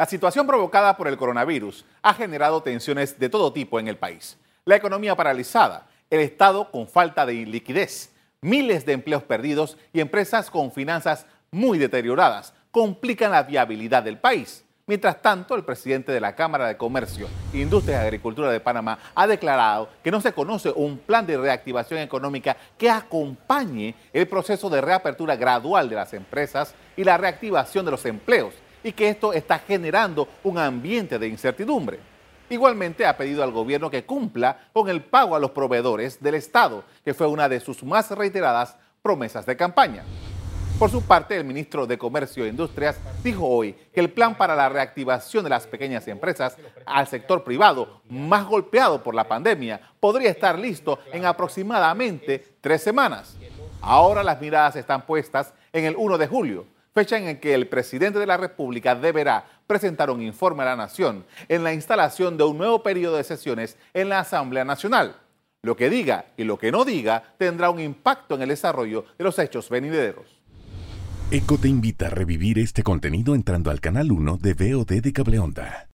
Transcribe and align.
La 0.00 0.06
situación 0.06 0.46
provocada 0.46 0.96
por 0.96 1.08
el 1.08 1.18
coronavirus 1.18 1.84
ha 2.00 2.14
generado 2.14 2.62
tensiones 2.62 3.18
de 3.18 3.28
todo 3.28 3.52
tipo 3.52 3.78
en 3.78 3.86
el 3.86 3.98
país. 3.98 4.38
La 4.64 4.76
economía 4.76 5.14
paralizada, 5.14 5.88
el 6.08 6.20
Estado 6.20 6.70
con 6.70 6.88
falta 6.88 7.26
de 7.26 7.34
liquidez, 7.34 8.10
miles 8.40 8.86
de 8.86 8.94
empleos 8.94 9.22
perdidos 9.24 9.76
y 9.92 10.00
empresas 10.00 10.50
con 10.50 10.72
finanzas 10.72 11.26
muy 11.50 11.76
deterioradas 11.76 12.54
complican 12.70 13.32
la 13.32 13.42
viabilidad 13.42 14.02
del 14.02 14.16
país. 14.16 14.64
Mientras 14.86 15.20
tanto, 15.20 15.54
el 15.54 15.66
presidente 15.66 16.12
de 16.12 16.20
la 16.20 16.34
Cámara 16.34 16.66
de 16.66 16.78
Comercio, 16.78 17.28
Industria 17.52 17.96
y 17.96 18.06
Agricultura 18.06 18.50
de 18.50 18.58
Panamá 18.58 18.98
ha 19.14 19.26
declarado 19.26 19.90
que 20.02 20.10
no 20.10 20.22
se 20.22 20.32
conoce 20.32 20.70
un 20.74 20.96
plan 20.96 21.26
de 21.26 21.36
reactivación 21.36 22.00
económica 22.00 22.56
que 22.78 22.88
acompañe 22.88 23.94
el 24.14 24.26
proceso 24.26 24.70
de 24.70 24.80
reapertura 24.80 25.36
gradual 25.36 25.90
de 25.90 25.96
las 25.96 26.14
empresas 26.14 26.74
y 26.96 27.04
la 27.04 27.18
reactivación 27.18 27.84
de 27.84 27.90
los 27.90 28.06
empleos 28.06 28.54
y 28.82 28.92
que 28.92 29.08
esto 29.08 29.32
está 29.32 29.58
generando 29.58 30.28
un 30.42 30.58
ambiente 30.58 31.18
de 31.18 31.28
incertidumbre. 31.28 31.98
Igualmente 32.48 33.06
ha 33.06 33.16
pedido 33.16 33.44
al 33.44 33.52
gobierno 33.52 33.90
que 33.90 34.04
cumpla 34.04 34.68
con 34.72 34.88
el 34.88 35.02
pago 35.02 35.36
a 35.36 35.38
los 35.38 35.52
proveedores 35.52 36.20
del 36.20 36.34
Estado, 36.34 36.84
que 37.04 37.14
fue 37.14 37.28
una 37.28 37.48
de 37.48 37.60
sus 37.60 37.84
más 37.84 38.10
reiteradas 38.10 38.76
promesas 39.02 39.46
de 39.46 39.56
campaña. 39.56 40.04
Por 40.80 40.90
su 40.90 41.02
parte, 41.02 41.36
el 41.36 41.44
ministro 41.44 41.86
de 41.86 41.98
Comercio 41.98 42.44
e 42.44 42.48
Industrias 42.48 42.98
dijo 43.22 43.46
hoy 43.46 43.74
que 43.92 44.00
el 44.00 44.10
plan 44.10 44.34
para 44.34 44.56
la 44.56 44.70
reactivación 44.70 45.44
de 45.44 45.50
las 45.50 45.66
pequeñas 45.66 46.08
empresas 46.08 46.56
al 46.86 47.06
sector 47.06 47.44
privado, 47.44 48.00
más 48.08 48.46
golpeado 48.46 49.02
por 49.02 49.14
la 49.14 49.28
pandemia, 49.28 49.78
podría 50.00 50.30
estar 50.30 50.58
listo 50.58 50.98
en 51.12 51.26
aproximadamente 51.26 52.56
tres 52.62 52.82
semanas. 52.82 53.36
Ahora 53.82 54.24
las 54.24 54.40
miradas 54.40 54.74
están 54.74 55.04
puestas 55.04 55.52
en 55.72 55.84
el 55.84 55.96
1 55.96 56.16
de 56.16 56.26
julio, 56.26 56.66
fecha 56.94 57.18
en 57.18 57.38
que 57.38 57.54
el 57.54 57.68
presidente 57.68 58.18
de 58.18 58.26
la 58.26 58.36
República 58.36 58.94
deberá 58.94 59.44
presentar 59.66 60.10
un 60.10 60.22
informe 60.22 60.62
a 60.62 60.66
la 60.66 60.76
Nación 60.76 61.24
en 61.48 61.62
la 61.62 61.72
instalación 61.72 62.36
de 62.36 62.44
un 62.44 62.58
nuevo 62.58 62.82
periodo 62.82 63.16
de 63.16 63.24
sesiones 63.24 63.76
en 63.94 64.08
la 64.08 64.20
Asamblea 64.20 64.64
Nacional. 64.64 65.16
Lo 65.62 65.76
que 65.76 65.90
diga 65.90 66.26
y 66.36 66.44
lo 66.44 66.58
que 66.58 66.72
no 66.72 66.84
diga 66.84 67.34
tendrá 67.38 67.70
un 67.70 67.80
impacto 67.80 68.34
en 68.34 68.42
el 68.42 68.48
desarrollo 68.48 69.04
de 69.18 69.24
los 69.24 69.38
hechos 69.38 69.68
venideros. 69.68 70.40
ECO 71.30 71.58
te 71.58 71.68
invita 71.68 72.06
a 72.06 72.10
revivir 72.10 72.58
este 72.58 72.82
contenido 72.82 73.36
entrando 73.36 73.70
al 73.70 73.80
canal 73.80 74.10
1 74.10 74.38
de 74.38 74.54
VOD 74.54 75.00
de 75.00 75.12
Cableonda. 75.12 75.86